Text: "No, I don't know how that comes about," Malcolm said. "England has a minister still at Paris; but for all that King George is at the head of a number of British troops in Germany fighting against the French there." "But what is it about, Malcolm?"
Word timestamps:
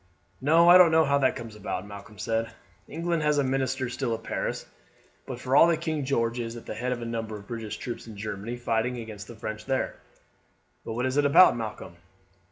"No, 0.41 0.67
I 0.67 0.79
don't 0.79 0.89
know 0.89 1.05
how 1.05 1.19
that 1.19 1.35
comes 1.35 1.55
about," 1.55 1.85
Malcolm 1.85 2.17
said. 2.17 2.49
"England 2.87 3.21
has 3.21 3.37
a 3.37 3.43
minister 3.43 3.87
still 3.87 4.15
at 4.15 4.23
Paris; 4.23 4.65
but 5.27 5.39
for 5.39 5.55
all 5.55 5.67
that 5.67 5.81
King 5.81 6.05
George 6.05 6.39
is 6.39 6.55
at 6.55 6.65
the 6.65 6.73
head 6.73 6.91
of 6.91 7.03
a 7.03 7.05
number 7.05 7.35
of 7.35 7.45
British 7.45 7.77
troops 7.77 8.07
in 8.07 8.17
Germany 8.17 8.57
fighting 8.57 8.97
against 8.97 9.27
the 9.27 9.35
French 9.35 9.65
there." 9.67 9.97
"But 10.83 10.93
what 10.93 11.05
is 11.05 11.17
it 11.17 11.25
about, 11.27 11.55
Malcolm?" 11.55 11.97